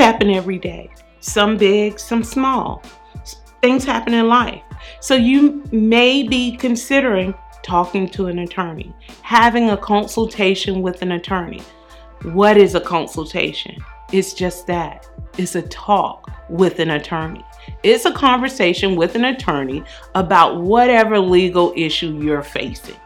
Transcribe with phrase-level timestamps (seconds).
[0.00, 0.90] happen every day,
[1.20, 2.82] some big, some small.
[3.60, 4.62] Things happen in life.
[5.00, 11.62] So you may be considering talking to an attorney, having a consultation with an attorney.
[12.22, 13.76] What is a consultation?
[14.10, 15.06] It's just that
[15.36, 17.44] it's a talk with an attorney.
[17.82, 22.96] It's a conversation with an attorney about whatever legal issue you're facing.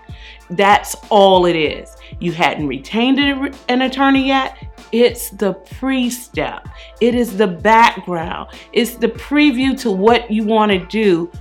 [0.51, 1.97] That's all it is.
[2.21, 3.19] You hadn't retained
[3.69, 4.57] an attorney yet.
[4.93, 6.69] It's the pre step,
[7.01, 11.33] it is the background, it's the preview to what you want to do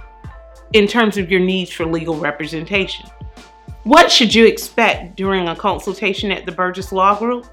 [0.73, 3.07] in terms of your needs for legal representation.
[3.83, 7.45] What should you expect during a consultation at the Burgess Law Group?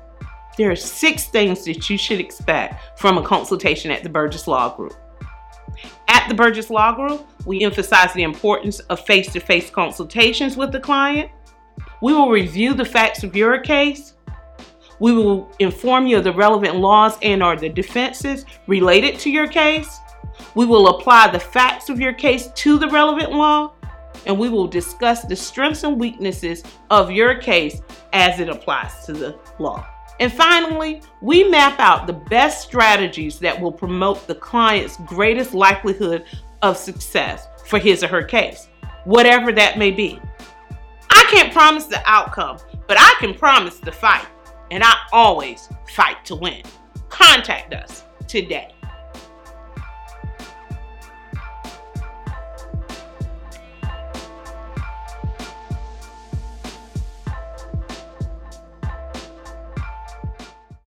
[0.56, 4.75] There are six things that you should expect from a consultation at the Burgess Law
[4.75, 4.95] Group.
[6.09, 10.73] At the Burgess Law Group, we emphasize the importance of face to face consultations with
[10.73, 11.30] the client.
[12.01, 14.15] We will review the facts of your case.
[14.99, 19.49] We will inform you of the relevant laws and or the defenses related to your
[19.49, 19.99] case.
[20.55, 23.73] We will apply the facts of your case to the relevant law,
[24.27, 27.81] and we will discuss the strengths and weaknesses of your case
[28.12, 29.87] as it applies to the law.
[30.19, 36.25] And finally, we map out the best strategies that will promote the client's greatest likelihood
[36.61, 38.69] of success for his or her case,
[39.05, 40.20] whatever that may be.
[41.31, 44.27] Can't promise the outcome, but I can promise the fight,
[44.73, 46.62] and I always fight to win.
[47.09, 48.75] Contact us today.